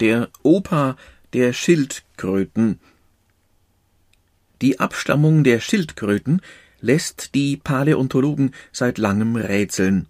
der 0.00 0.30
Opa 0.42 0.96
der 1.32 1.52
Schildkröten. 1.52 2.80
Die 4.62 4.80
Abstammung 4.80 5.44
der 5.44 5.60
Schildkröten 5.60 6.40
lässt 6.80 7.34
die 7.34 7.56
Paläontologen 7.56 8.54
seit 8.72 8.98
langem 8.98 9.36
rätseln. 9.36 10.06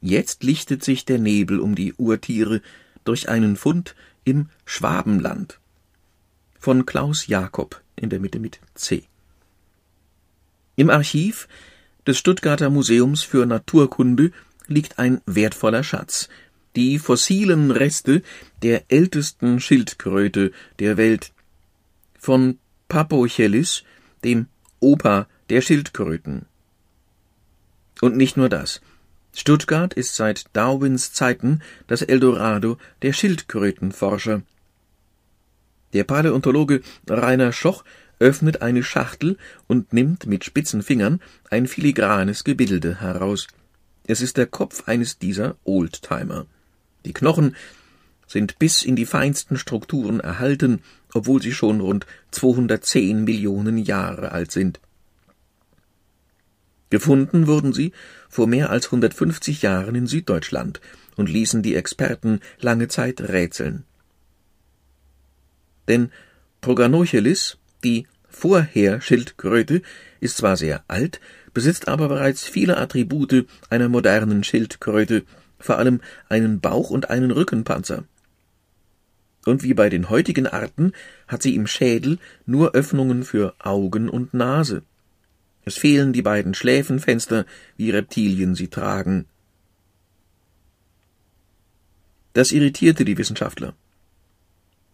Jetzt 0.00 0.42
lichtet 0.42 0.84
sich 0.84 1.04
der 1.04 1.18
Nebel 1.18 1.60
um 1.60 1.74
die 1.74 1.94
Urtiere 1.94 2.60
durch 3.04 3.28
einen 3.28 3.56
Fund 3.56 3.94
im 4.24 4.48
Schwabenland. 4.64 5.58
Von 6.58 6.86
Klaus 6.86 7.26
Jakob 7.26 7.82
in 7.96 8.10
der 8.10 8.20
Mitte 8.20 8.38
mit 8.38 8.60
C. 8.74 9.04
Im 10.76 10.90
Archiv 10.90 11.48
des 12.06 12.18
Stuttgarter 12.18 12.70
Museums 12.70 13.22
für 13.22 13.46
Naturkunde 13.46 14.32
liegt 14.66 14.98
ein 14.98 15.20
wertvoller 15.26 15.84
Schatz, 15.84 16.28
die 16.76 16.98
fossilen 16.98 17.70
Reste 17.70 18.22
der 18.62 18.84
ältesten 18.88 19.60
Schildkröte 19.60 20.52
der 20.78 20.96
Welt 20.96 21.32
von 22.18 22.58
Papochelys, 22.88 23.84
dem 24.24 24.46
Opa 24.80 25.26
der 25.50 25.60
Schildkröten. 25.60 26.46
Und 28.00 28.16
nicht 28.16 28.36
nur 28.36 28.48
das. 28.48 28.80
Stuttgart 29.34 29.94
ist 29.94 30.14
seit 30.14 30.44
Darwins 30.52 31.12
Zeiten 31.12 31.60
das 31.86 32.02
Eldorado 32.02 32.78
der 33.02 33.12
Schildkrötenforscher. 33.12 34.42
Der 35.92 36.04
Paläontologe 36.04 36.82
Rainer 37.08 37.52
Schoch 37.52 37.84
öffnet 38.18 38.62
eine 38.62 38.82
Schachtel 38.82 39.36
und 39.66 39.92
nimmt 39.92 40.26
mit 40.26 40.44
spitzen 40.44 40.82
Fingern 40.82 41.20
ein 41.50 41.66
filigranes 41.66 42.44
Gebilde 42.44 43.00
heraus. 43.00 43.48
Es 44.06 44.20
ist 44.20 44.36
der 44.36 44.46
Kopf 44.46 44.86
eines 44.86 45.18
dieser 45.18 45.56
Oldtimer. 45.64 46.46
Die 47.04 47.12
Knochen 47.12 47.54
sind 48.26 48.58
bis 48.58 48.82
in 48.82 48.96
die 48.96 49.06
feinsten 49.06 49.58
Strukturen 49.58 50.20
erhalten, 50.20 50.82
obwohl 51.12 51.42
sie 51.42 51.52
schon 51.52 51.80
rund 51.80 52.06
210 52.30 53.24
Millionen 53.24 53.78
Jahre 53.78 54.32
alt 54.32 54.50
sind. 54.50 54.80
Gefunden 56.90 57.46
wurden 57.46 57.72
sie 57.72 57.92
vor 58.28 58.46
mehr 58.46 58.70
als 58.70 58.86
150 58.86 59.62
Jahren 59.62 59.94
in 59.94 60.06
Süddeutschland 60.06 60.80
und 61.16 61.28
ließen 61.28 61.62
die 61.62 61.74
Experten 61.74 62.40
lange 62.60 62.88
Zeit 62.88 63.20
rätseln. 63.20 63.84
Denn 65.88 66.10
Proganochelis, 66.60 67.58
die 67.82 68.06
Vorherschildkröte, 68.28 69.82
ist 70.20 70.38
zwar 70.38 70.56
sehr 70.56 70.82
alt, 70.88 71.20
besitzt 71.52 71.88
aber 71.88 72.08
bereits 72.08 72.44
viele 72.44 72.78
Attribute 72.78 73.46
einer 73.70 73.88
modernen 73.88 74.44
Schildkröte, 74.44 75.24
vor 75.64 75.78
allem 75.78 76.00
einen 76.28 76.60
Bauch 76.60 76.90
und 76.90 77.08
einen 77.08 77.30
Rückenpanzer. 77.30 78.04
Und 79.46 79.62
wie 79.62 79.72
bei 79.72 79.88
den 79.88 80.10
heutigen 80.10 80.46
Arten 80.46 80.92
hat 81.26 81.42
sie 81.42 81.54
im 81.54 81.66
Schädel 81.66 82.18
nur 82.44 82.72
Öffnungen 82.72 83.24
für 83.24 83.54
Augen 83.58 84.10
und 84.10 84.34
Nase. 84.34 84.82
Es 85.64 85.76
fehlen 85.76 86.12
die 86.12 86.20
beiden 86.20 86.52
Schläfenfenster, 86.54 87.46
wie 87.78 87.90
Reptilien 87.90 88.54
sie 88.54 88.68
tragen. 88.68 89.24
Das 92.34 92.52
irritierte 92.52 93.06
die 93.06 93.16
Wissenschaftler. 93.16 93.74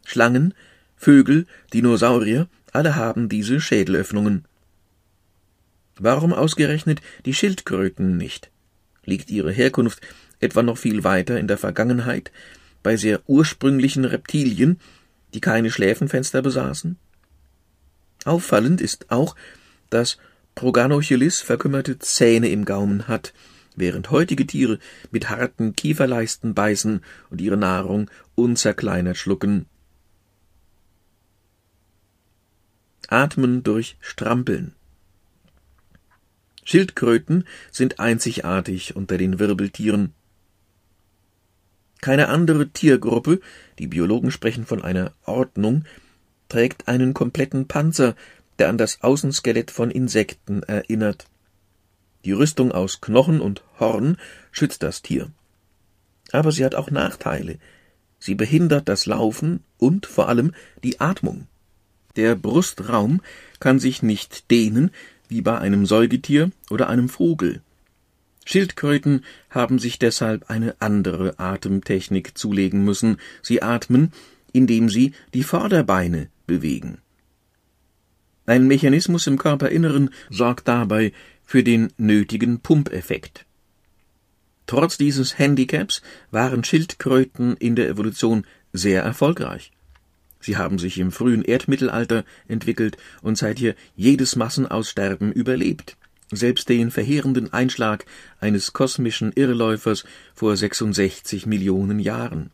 Schlangen, 0.04 0.54
Vögel, 0.97 1.47
Dinosaurier, 1.72 2.47
alle 2.72 2.94
haben 2.94 3.28
diese 3.28 3.60
Schädelöffnungen. 3.60 4.44
Warum 5.98 6.32
ausgerechnet 6.32 7.00
die 7.25 7.34
Schildkröten 7.34 8.16
nicht? 8.16 8.50
Liegt 9.04 9.30
ihre 9.30 9.50
Herkunft 9.50 10.00
etwa 10.41 10.62
noch 10.62 10.78
viel 10.78 11.05
weiter 11.05 11.39
in 11.39 11.49
der 11.49 11.59
Vergangenheit, 11.59 12.33
bei 12.83 12.97
sehr 12.97 13.21
ursprünglichen 13.27 14.05
Reptilien, 14.05 14.81
die 15.34 15.41
keine 15.41 15.71
Schläfenfenster 15.71 16.43
besaßen? 16.43 16.97
Auffallend 18.25 18.81
ist 18.81 19.11
auch, 19.11 19.37
dass 19.91 20.19
Proganochelis 20.55 21.41
verkümmerte 21.41 21.99
Zähne 21.99 22.49
im 22.49 22.65
Gaumen 22.65 23.09
hat, 23.09 23.33
während 23.77 24.11
heutige 24.11 24.47
Tiere 24.47 24.78
mit 25.11 25.31
harten 25.31 25.75
Kieferleisten 25.75 26.55
beißen 26.55 27.03
und 27.31 27.41
ihre 27.41 27.57
Nahrung 27.57 28.11
unzerkleinert 28.34 29.17
schlucken. 29.17 29.67
Atmen 33.09 33.62
durch 33.62 33.97
Strampeln. 34.01 34.75
Schildkröten 36.65 37.45
sind 37.72 37.99
einzigartig 37.99 38.95
unter 38.95 39.19
den 39.19 39.39
Wirbeltieren. 39.41 40.12
Keine 42.00 42.28
andere 42.28 42.69
Tiergruppe, 42.69 43.41
die 43.78 43.87
Biologen 43.87 44.31
sprechen 44.31 44.65
von 44.65 44.83
einer 44.83 45.12
Ordnung, 45.25 45.84
trägt 46.49 46.88
einen 46.88 47.15
kompletten 47.15 47.69
Panzer, 47.69 48.15
der 48.59 48.69
an 48.69 48.78
das 48.78 49.03
Außenskelett 49.03 49.71
von 49.71 49.91
Insekten 49.91 50.62
erinnert. 50.62 51.27
Die 52.25 52.33
Rüstung 52.33 52.72
aus 52.72 53.00
Knochen 53.00 53.41
und 53.41 53.62
Horn 53.78 54.16
schützt 54.50 54.83
das 54.83 55.03
Tier. 55.03 55.31
Aber 56.33 56.53
sie 56.53 56.65
hat 56.65 56.75
auch 56.75 56.91
Nachteile. 56.91 57.59
Sie 58.19 58.34
behindert 58.34 58.89
das 58.89 59.06
Laufen 59.06 59.65
und 59.78 60.06
vor 60.06 60.28
allem 60.28 60.53
die 60.84 61.00
Atmung. 61.00 61.47
Der 62.16 62.34
Brustraum 62.34 63.22
kann 63.60 63.78
sich 63.78 64.03
nicht 64.03 64.50
dehnen, 64.50 64.91
wie 65.28 65.41
bei 65.41 65.59
einem 65.59 65.87
Säugetier 65.87 66.50
oder 66.69 66.89
einem 66.89 67.09
Vogel. 67.09 67.62
Schildkröten 68.50 69.25
haben 69.49 69.78
sich 69.78 70.00
deshalb 70.00 70.50
eine 70.50 70.75
andere 70.81 71.38
Atemtechnik 71.38 72.37
zulegen 72.37 72.84
müssen. 72.84 73.19
Sie 73.43 73.62
atmen, 73.62 74.11
indem 74.53 74.88
sie 74.88 75.12
die 75.34 75.44
Vorderbeine 75.44 76.31
bewegen. 76.49 76.99
Ein 78.47 78.66
Mechanismus 78.66 79.28
im 79.28 79.39
Körperinneren 79.39 80.10
sorgt 80.31 80.66
dabei 80.66 81.12
für 81.44 81.62
den 81.62 81.93
nötigen 81.97 82.59
Pumpeffekt. 82.59 83.47
Trotz 84.66 84.99
dieses 84.99 85.39
Handicaps 85.39 86.03
waren 86.33 86.65
Schildkröten 86.65 87.56
in 87.56 87.77
der 87.77 87.89
Evolution 87.89 88.44
sehr 88.72 89.03
erfolgreich. 89.03 89.71
Sie 90.41 90.56
haben 90.56 90.81
sich 90.81 90.99
im 90.99 91.12
frühen 91.12 91.43
Erdmittelalter 91.43 92.25
entwickelt 92.49 92.97
und 93.22 93.39
seither 93.39 93.77
jedes 93.94 94.34
Massenaussterben 94.34 95.31
überlebt, 95.31 95.97
selbst 96.30 96.68
den 96.68 96.91
verheerenden 96.91 97.52
Einschlag 97.52 98.04
eines 98.41 98.72
kosmischen 98.72 99.32
Irrläufers 99.32 100.04
vor 100.34 100.56
66 100.56 101.46
Millionen 101.46 101.98
Jahren. 101.98 102.50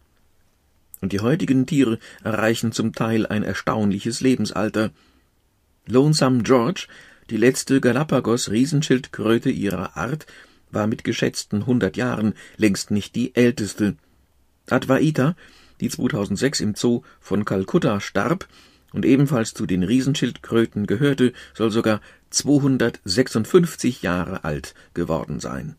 Und 1.00 1.12
die 1.12 1.20
heutigen 1.20 1.66
Tiere 1.66 1.98
erreichen 2.24 2.72
zum 2.72 2.92
Teil 2.92 3.26
ein 3.26 3.42
erstaunliches 3.42 4.20
Lebensalter. 4.20 4.90
Lonesome 5.86 6.42
George, 6.42 6.86
die 7.30 7.36
letzte 7.36 7.80
Galapagos-Riesenschildkröte 7.80 9.50
ihrer 9.50 9.96
Art, 9.96 10.26
war 10.70 10.86
mit 10.86 11.04
geschätzten 11.04 11.66
hundert 11.66 11.96
Jahren 11.96 12.34
längst 12.56 12.90
nicht 12.90 13.14
die 13.14 13.34
älteste. 13.36 13.96
Advaita, 14.68 15.36
die 15.80 15.88
2006 15.88 16.60
im 16.60 16.74
Zoo 16.74 17.02
von 17.20 17.44
Kalkutta 17.44 18.00
starb 18.00 18.48
und 18.92 19.04
ebenfalls 19.04 19.54
zu 19.54 19.66
den 19.66 19.82
Riesenschildkröten 19.82 20.86
gehörte, 20.86 21.32
soll 21.54 21.70
sogar 21.70 22.00
256 22.30 24.02
Jahre 24.02 24.44
alt 24.44 24.74
geworden 24.94 25.40
sein. 25.40 25.76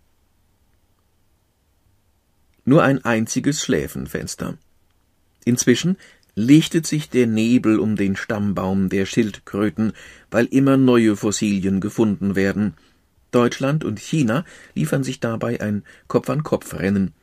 Nur 2.66 2.84
ein 2.84 3.04
einziges 3.06 3.62
Schläfenfenster. 3.62 4.58
Inzwischen 5.46 5.98
lichtet 6.36 6.86
sich 6.86 7.10
der 7.10 7.26
Nebel 7.26 7.80
um 7.80 7.96
den 7.96 8.16
Stammbaum 8.16 8.90
der 8.90 9.06
Schildkröten, 9.06 9.94
weil 10.30 10.46
immer 10.46 10.78
neue 10.78 11.16
Fossilien 11.16 11.80
gefunden 11.80 12.36
werden. 12.36 12.76
Deutschland 13.32 13.84
und 13.84 14.00
China 14.00 14.46
liefern 14.76 15.04
sich 15.04 15.20
dabei 15.20 15.62
ein 15.62 15.84
Kopf-an-Kopf-Rennen. 16.08 17.14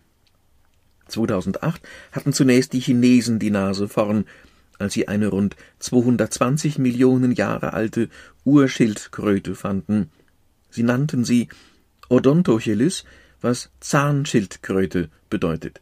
2008 1.08 1.82
hatten 2.12 2.32
zunächst 2.32 2.72
die 2.72 2.80
Chinesen 2.80 3.38
die 3.38 3.50
Nase 3.50 3.88
vorn, 3.88 4.24
als 4.78 4.94
sie 4.94 5.08
eine 5.08 5.28
rund 5.28 5.56
220 5.78 6.78
Millionen 6.78 7.32
Jahre 7.32 7.72
alte 7.72 8.08
Urschildkröte 8.44 9.54
fanden. 9.54 10.10
Sie 10.70 10.82
nannten 10.82 11.24
sie 11.24 11.48
Odontochelis, 12.08 13.04
was 13.40 13.70
Zahnschildkröte 13.80 15.10
bedeutet. 15.30 15.80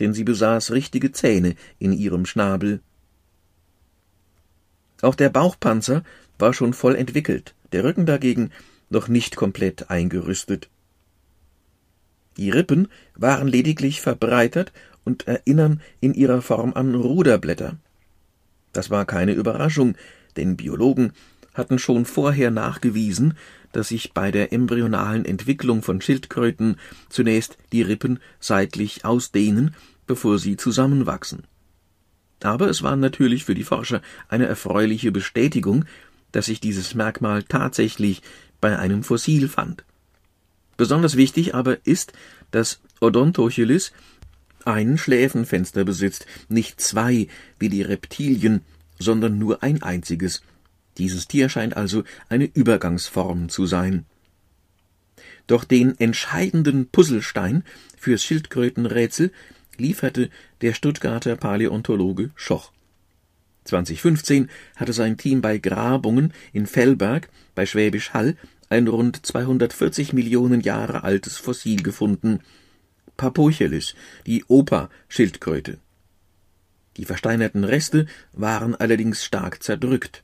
Denn 0.00 0.14
sie 0.14 0.24
besaß 0.24 0.72
richtige 0.72 1.12
Zähne 1.12 1.54
in 1.78 1.92
ihrem 1.92 2.26
Schnabel. 2.26 2.80
Auch 5.02 5.14
der 5.14 5.30
Bauchpanzer 5.30 6.02
war 6.38 6.54
schon 6.54 6.72
voll 6.72 6.96
entwickelt, 6.96 7.54
der 7.72 7.84
Rücken 7.84 8.06
dagegen 8.06 8.50
noch 8.88 9.08
nicht 9.08 9.36
komplett 9.36 9.90
eingerüstet. 9.90 10.68
Die 12.36 12.50
Rippen 12.50 12.88
waren 13.14 13.48
lediglich 13.48 14.00
verbreitert 14.00 14.72
und 15.04 15.26
erinnern 15.26 15.80
in 16.00 16.14
ihrer 16.14 16.40
Form 16.40 16.72
an 16.74 16.94
Ruderblätter. 16.94 17.76
Das 18.72 18.90
war 18.90 19.04
keine 19.04 19.32
Überraschung, 19.32 19.96
denn 20.36 20.56
Biologen 20.56 21.12
hatten 21.54 21.78
schon 21.78 22.04
vorher 22.04 22.50
nachgewiesen, 22.50 23.34
dass 23.72 23.88
sich 23.88 24.12
bei 24.12 24.30
der 24.30 24.52
embryonalen 24.52 25.24
Entwicklung 25.24 25.82
von 25.82 26.00
Schildkröten 26.00 26.76
zunächst 27.08 27.58
die 27.72 27.82
Rippen 27.82 28.20
seitlich 28.40 29.04
ausdehnen, 29.04 29.74
bevor 30.06 30.38
sie 30.38 30.56
zusammenwachsen. 30.56 31.44
Aber 32.42 32.68
es 32.68 32.82
war 32.82 32.96
natürlich 32.96 33.44
für 33.44 33.54
die 33.54 33.64
Forscher 33.64 34.02
eine 34.28 34.46
erfreuliche 34.46 35.12
Bestätigung, 35.12 35.84
dass 36.32 36.46
sich 36.46 36.60
dieses 36.60 36.94
Merkmal 36.94 37.42
tatsächlich 37.42 38.22
bei 38.60 38.78
einem 38.78 39.04
Fossil 39.04 39.48
fand. 39.48 39.84
Besonders 40.76 41.16
wichtig 41.16 41.54
aber 41.54 41.86
ist, 41.86 42.12
dass 42.50 42.80
Odontochelis 43.00 43.92
ein 44.66 44.98
Schläfenfenster 44.98 45.84
besitzt, 45.84 46.26
nicht 46.48 46.80
zwei 46.80 47.28
wie 47.58 47.68
die 47.68 47.82
Reptilien, 47.82 48.62
sondern 48.98 49.38
nur 49.38 49.62
ein 49.62 49.82
einziges. 49.82 50.42
Dieses 50.98 51.28
Tier 51.28 51.48
scheint 51.48 51.76
also 51.76 52.04
eine 52.28 52.44
Übergangsform 52.44 53.48
zu 53.48 53.66
sein. 53.66 54.04
Doch 55.46 55.64
den 55.64 55.98
entscheidenden 55.98 56.88
Puzzlestein 56.88 57.64
fürs 57.98 58.24
Schildkrötenrätsel 58.24 59.32
lieferte 59.76 60.30
der 60.60 60.74
Stuttgarter 60.74 61.36
Paläontologe 61.36 62.30
Schoch. 62.34 62.72
2015 63.64 64.50
hatte 64.76 64.92
sein 64.92 65.16
Team 65.16 65.40
bei 65.40 65.58
Grabungen 65.58 66.32
in 66.52 66.66
Fellberg 66.66 67.28
bei 67.54 67.64
Schwäbisch 67.66 68.12
Hall 68.12 68.36
ein 68.68 68.88
rund 68.88 69.24
240 69.24 70.12
Millionen 70.12 70.60
Jahre 70.60 71.04
altes 71.04 71.36
Fossil 71.36 71.82
gefunden, 71.82 72.40
Papochelis, 73.16 73.94
die 74.26 74.44
Opa-Schildkröte. 74.44 75.78
Die 76.96 77.04
versteinerten 77.04 77.64
Reste 77.64 78.06
waren 78.32 78.74
allerdings 78.74 79.24
stark 79.24 79.62
zerdrückt. 79.62 80.22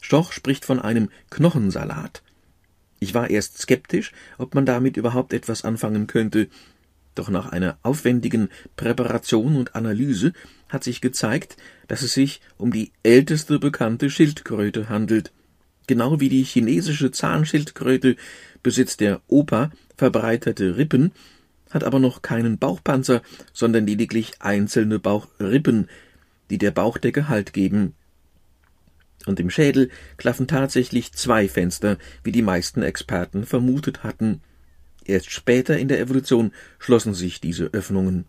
Stoch 0.00 0.32
spricht 0.32 0.64
von 0.64 0.80
einem 0.80 1.10
Knochensalat. 1.30 2.22
Ich 2.98 3.14
war 3.14 3.30
erst 3.30 3.58
skeptisch, 3.58 4.12
ob 4.38 4.54
man 4.54 4.66
damit 4.66 4.96
überhaupt 4.96 5.32
etwas 5.32 5.64
anfangen 5.64 6.06
könnte, 6.06 6.48
doch 7.14 7.28
nach 7.28 7.50
einer 7.50 7.78
aufwendigen 7.82 8.48
Präparation 8.76 9.56
und 9.56 9.74
Analyse 9.74 10.32
hat 10.68 10.84
sich 10.84 11.00
gezeigt, 11.00 11.56
dass 11.88 12.02
es 12.02 12.12
sich 12.12 12.40
um 12.56 12.72
die 12.72 12.92
älteste 13.02 13.58
bekannte 13.58 14.10
Schildkröte 14.10 14.88
handelt. 14.88 15.32
Genau 15.86 16.20
wie 16.20 16.28
die 16.28 16.44
chinesische 16.44 17.10
Zahnschildkröte 17.10 18.16
besitzt 18.62 19.00
der 19.00 19.20
Opa 19.26 19.72
verbreiterte 19.96 20.76
Rippen, 20.76 21.12
hat 21.70 21.84
aber 21.84 21.98
noch 21.98 22.22
keinen 22.22 22.58
Bauchpanzer, 22.58 23.22
sondern 23.52 23.86
lediglich 23.86 24.32
einzelne 24.40 24.98
Bauchrippen, 24.98 25.88
die 26.50 26.58
der 26.58 26.72
Bauchdecke 26.72 27.28
Halt 27.28 27.52
geben. 27.52 27.94
Und 29.26 29.38
im 29.38 29.50
Schädel 29.50 29.90
klaffen 30.16 30.46
tatsächlich 30.46 31.12
zwei 31.12 31.48
Fenster, 31.48 31.98
wie 32.24 32.32
die 32.32 32.42
meisten 32.42 32.82
Experten 32.82 33.44
vermutet 33.44 34.02
hatten. 34.02 34.40
Erst 35.04 35.30
später 35.30 35.78
in 35.78 35.88
der 35.88 36.00
Evolution 36.00 36.52
schlossen 36.78 37.14
sich 37.14 37.40
diese 37.40 37.66
Öffnungen. 37.66 38.26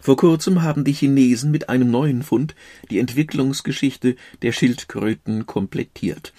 Vor 0.00 0.16
kurzem 0.16 0.62
haben 0.62 0.82
die 0.82 0.92
Chinesen 0.92 1.52
mit 1.52 1.68
einem 1.68 1.90
neuen 1.90 2.24
Fund 2.24 2.56
die 2.90 2.98
Entwicklungsgeschichte 2.98 4.16
der 4.42 4.50
Schildkröten 4.50 5.46
komplettiert. 5.46 6.32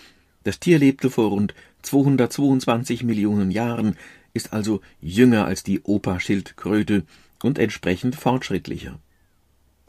Das 0.43 0.59
Tier 0.59 0.79
lebte 0.79 1.09
vor 1.09 1.29
rund 1.29 1.53
222 1.83 3.03
Millionen 3.03 3.51
Jahren, 3.51 3.97
ist 4.33 4.53
also 4.53 4.81
jünger 4.99 5.45
als 5.45 5.63
die 5.63 5.81
Opa-Schildkröte 5.81 7.03
und 7.43 7.59
entsprechend 7.59 8.15
fortschrittlicher. 8.15 8.99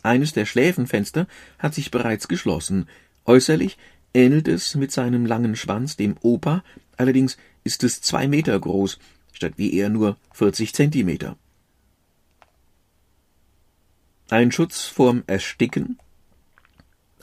Eines 0.03 0.35
der 0.35 0.45
Schläfenfenster 0.45 1.27
hat 1.59 1.75
sich 1.75 1.91
bereits 1.91 2.29
geschlossen. 2.29 2.89
Äußerlich 3.25 3.79
ähnelt 4.13 4.49
es 4.49 4.75
mit 4.75 4.93
seinem 4.93 5.25
langen 5.25 5.57
Schwanz 5.57 5.97
dem 5.97 6.17
Opa, 6.21 6.63
allerdings 6.99 7.39
ist 7.65 7.83
es 7.85 8.03
zwei 8.03 8.29
Meter 8.29 8.59
groß, 8.61 8.99
statt 9.33 9.55
wie 9.57 9.73
er 9.73 9.89
nur 9.89 10.19
40 10.33 10.75
Zentimeter. 10.75 11.37
Ein 14.29 14.53
Schutz 14.53 14.85
vorm 14.85 15.23
Ersticken? 15.27 15.99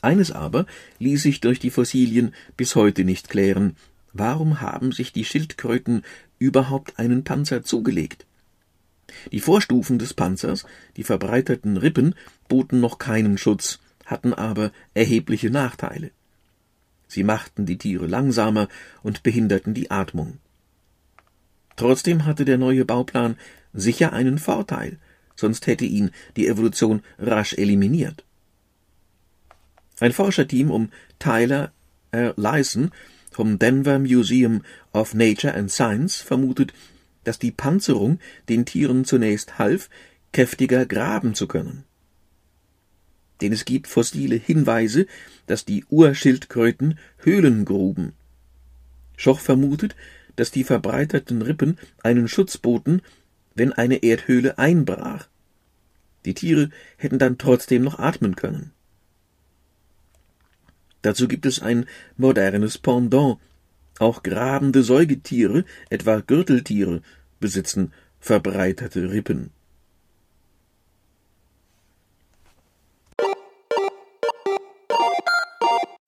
Eines 0.01 0.31
aber 0.31 0.65
ließ 0.99 1.21
sich 1.21 1.41
durch 1.41 1.59
die 1.59 1.69
Fossilien 1.69 2.33
bis 2.57 2.75
heute 2.75 3.03
nicht 3.03 3.29
klären. 3.29 3.75
Warum 4.13 4.61
haben 4.61 4.91
sich 4.91 5.13
die 5.13 5.25
Schildkröten 5.25 6.03
überhaupt 6.39 6.99
einen 6.99 7.23
Panzer 7.23 7.63
zugelegt? 7.63 8.25
Die 9.31 9.39
Vorstufen 9.39 9.99
des 9.99 10.13
Panzers, 10.13 10.65
die 10.97 11.03
verbreiterten 11.03 11.77
Rippen, 11.77 12.15
boten 12.47 12.79
noch 12.79 12.97
keinen 12.97 13.37
Schutz, 13.37 13.79
hatten 14.05 14.33
aber 14.33 14.71
erhebliche 14.93 15.49
Nachteile. 15.49 16.11
Sie 17.07 17.23
machten 17.23 17.65
die 17.65 17.77
Tiere 17.77 18.07
langsamer 18.07 18.69
und 19.03 19.23
behinderten 19.23 19.73
die 19.73 19.91
Atmung. 19.91 20.37
Trotzdem 21.75 22.25
hatte 22.25 22.45
der 22.45 22.57
neue 22.57 22.85
Bauplan 22.85 23.37
sicher 23.73 24.13
einen 24.13 24.37
Vorteil– 24.37 24.97
sonst 25.41 25.67
hätte 25.67 25.85
ihn 25.85 26.11
die 26.37 26.47
Evolution 26.47 27.03
rasch 27.19 27.53
eliminiert. 27.53 28.23
Ein 29.99 30.13
Forscherteam 30.13 30.71
um 30.71 30.89
Tyler 31.19 31.73
R. 32.11 32.33
Lyson 32.37 32.91
vom 33.31 33.57
Denver 33.57 33.97
Museum 33.97 34.61
of 34.93 35.15
Nature 35.15 35.55
and 35.55 35.71
Science 35.71 36.17
vermutet, 36.17 36.73
dass 37.23 37.39
die 37.39 37.51
Panzerung 37.51 38.19
den 38.49 38.65
Tieren 38.65 39.05
zunächst 39.05 39.57
half, 39.57 39.89
kräftiger 40.33 40.85
graben 40.85 41.33
zu 41.33 41.47
können. 41.47 41.83
Denn 43.41 43.53
es 43.53 43.65
gibt 43.65 43.87
fossile 43.87 44.35
Hinweise, 44.35 45.07
dass 45.47 45.65
die 45.65 45.83
Urschildkröten 45.89 46.99
Höhlen 47.17 47.65
gruben. 47.65 48.13
Schoch 49.17 49.39
vermutet, 49.39 49.95
dass 50.35 50.51
die 50.51 50.63
verbreiterten 50.63 51.41
Rippen 51.41 51.77
einen 52.03 52.27
Schutz 52.27 52.57
boten, 52.57 53.01
wenn 53.55 53.73
eine 53.73 54.03
Erdhöhle 54.03 54.57
einbrach. 54.57 55.27
Die 56.25 56.33
Tiere 56.33 56.69
hätten 56.97 57.19
dann 57.19 57.37
trotzdem 57.37 57.83
noch 57.83 57.99
atmen 57.99 58.35
können. 58.35 58.71
Dazu 61.01 61.27
gibt 61.27 61.45
es 61.45 61.61
ein 61.61 61.85
modernes 62.17 62.77
Pendant. 62.77 63.37
Auch 63.99 64.23
grabende 64.23 64.83
Säugetiere, 64.83 65.65
etwa 65.89 66.21
Gürteltiere, 66.21 67.01
besitzen 67.39 67.93
verbreiterte 68.19 69.11
Rippen. 69.11 69.51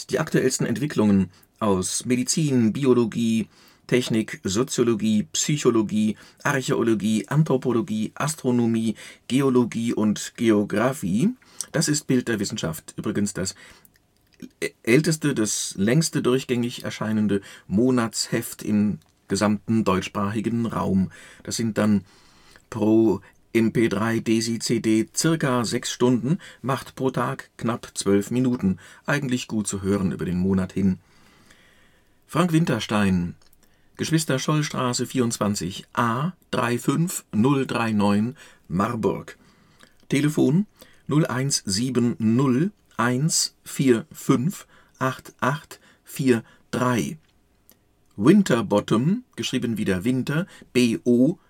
Die 0.10 0.20
aktuellsten 0.20 0.68
Entwicklungen 0.68 1.32
aus 1.60 2.06
Medizin, 2.06 2.72
Biologie, 2.72 3.48
Technik, 3.88 4.40
Soziologie, 4.44 5.24
Psychologie, 5.34 6.18
Archäologie, 6.44 7.28
Anthropologie, 7.28 8.12
Astronomie, 8.16 8.96
Geologie 9.28 9.94
und 9.94 10.34
Geographie. 10.38 11.30
Das 11.72 11.88
ist 11.88 12.08
Bild 12.08 12.28
der 12.28 12.40
Wissenschaft. 12.40 12.94
Übrigens 12.96 13.34
das 13.34 13.56
älteste, 14.84 15.34
das 15.34 15.76
längste 15.78 16.22
durchgängig 16.22 16.84
erscheinende 16.84 17.42
Monatsheft 17.68 18.64
im 18.64 19.00
gesamten 19.28 19.84
deutschsprachigen 19.84 20.66
Raum. 20.66 21.12
Das 21.44 21.56
sind 21.56 21.78
dann 21.78 22.06
pro 22.70 23.22
MP3 23.54 24.22
Desi 24.22 24.60
CD 24.60 25.08
circa 25.16 25.64
sechs 25.64 25.92
Stunden, 25.92 26.40
macht 26.62 26.96
pro 26.96 27.12
Tag 27.12 27.52
knapp 27.58 27.92
zwölf 27.94 28.32
Minuten. 28.32 28.80
Eigentlich 29.06 29.48
gut 29.48 29.68
zu 29.68 29.82
hören 29.82 30.12
über 30.12 30.26
den 30.26 30.38
Monat 30.38 30.74
hin. 30.74 31.00
Frank 32.28 32.52
Winterstein 32.52 33.36
Geschwister-Scholl-Straße 33.98 35.06
24 35.06 35.86
A 35.94 36.34
35039 36.52 38.36
Marburg. 38.68 39.38
Telefon 40.10 40.66
0170 42.98 44.06
145 44.12 44.68
8843. 45.00 47.18
Winterbottom, 48.16 49.24
geschrieben 49.36 49.78
wieder 49.78 50.04
Winter, 50.04 50.46
B-O-T-T-O-M 50.72 51.42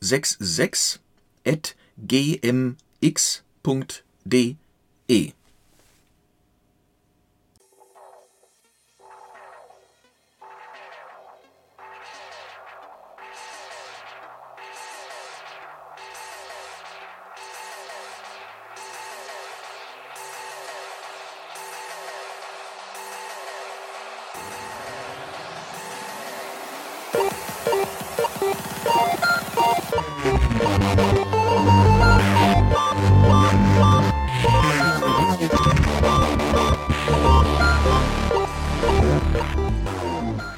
66 0.00 1.00
at 1.46 1.76
gmx.de 1.98 2.76